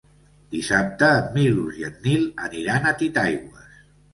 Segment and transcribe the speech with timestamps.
[0.53, 3.73] Dissabte en Milos i en Nil aniran a Titaigües.